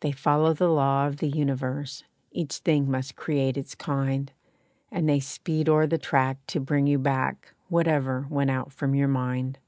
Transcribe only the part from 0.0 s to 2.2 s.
They follow the law of the universe